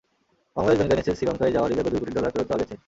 Bangladesh 0.55 0.77
bank 0.79 0.91
জানিয়েছে, 0.91 1.11
শ্রীলঙ্কায় 1.17 1.53
যাওয়া 1.55 1.67
রিজার্ভের 1.67 1.93
দুই 1.93 2.01
কোটি 2.01 2.13
ডলার 2.17 2.31
ফেরত 2.33 2.47
পাওয়া 2.49 2.61
গেছে। 2.61 2.75